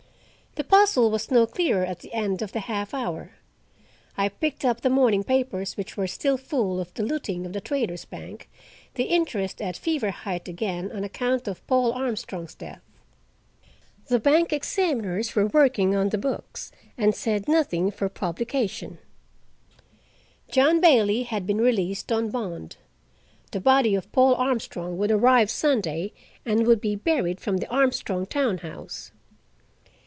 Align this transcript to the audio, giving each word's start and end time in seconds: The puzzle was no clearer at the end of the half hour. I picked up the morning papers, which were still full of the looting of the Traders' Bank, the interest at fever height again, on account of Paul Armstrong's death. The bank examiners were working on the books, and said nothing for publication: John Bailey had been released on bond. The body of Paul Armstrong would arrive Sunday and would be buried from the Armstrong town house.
The 0.55 0.65
puzzle 0.77 1.09
was 1.09 1.31
no 1.31 1.47
clearer 1.47 1.85
at 1.85 1.99
the 1.99 2.11
end 2.11 2.41
of 2.41 2.51
the 2.51 2.59
half 2.61 2.93
hour. 2.93 3.31
I 4.17 4.27
picked 4.27 4.65
up 4.65 4.81
the 4.81 4.89
morning 4.89 5.23
papers, 5.23 5.77
which 5.77 5.95
were 5.95 6.07
still 6.07 6.35
full 6.35 6.81
of 6.81 6.93
the 6.93 7.03
looting 7.03 7.45
of 7.45 7.53
the 7.53 7.61
Traders' 7.61 8.03
Bank, 8.03 8.49
the 8.95 9.05
interest 9.05 9.61
at 9.61 9.77
fever 9.77 10.11
height 10.11 10.49
again, 10.49 10.91
on 10.91 11.05
account 11.05 11.47
of 11.47 11.65
Paul 11.67 11.93
Armstrong's 11.93 12.53
death. 12.53 12.81
The 14.07 14.19
bank 14.19 14.51
examiners 14.51 15.37
were 15.37 15.45
working 15.47 15.95
on 15.95 16.09
the 16.09 16.17
books, 16.17 16.73
and 16.97 17.15
said 17.15 17.47
nothing 17.47 17.89
for 17.89 18.09
publication: 18.09 18.97
John 20.51 20.81
Bailey 20.81 21.23
had 21.23 21.47
been 21.47 21.61
released 21.61 22.11
on 22.11 22.29
bond. 22.29 22.75
The 23.51 23.61
body 23.61 23.95
of 23.95 24.11
Paul 24.11 24.35
Armstrong 24.35 24.97
would 24.97 25.11
arrive 25.11 25.49
Sunday 25.49 26.11
and 26.45 26.67
would 26.67 26.81
be 26.81 26.97
buried 26.97 27.39
from 27.39 27.57
the 27.57 27.69
Armstrong 27.69 28.25
town 28.25 28.57
house. 28.57 29.13